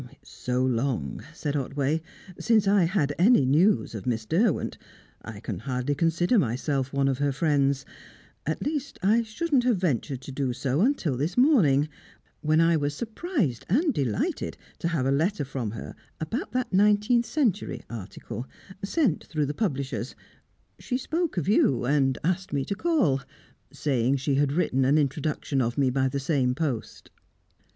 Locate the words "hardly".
5.59-5.93